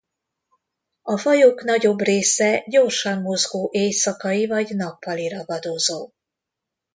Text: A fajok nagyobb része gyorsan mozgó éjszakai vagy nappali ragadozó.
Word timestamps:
A 1.01 1.17
fajok 1.17 1.63
nagyobb 1.63 1.99
része 2.01 2.63
gyorsan 2.67 3.21
mozgó 3.21 3.69
éjszakai 3.71 4.47
vagy 4.47 4.75
nappali 4.75 5.29
ragadozó. 5.29 6.11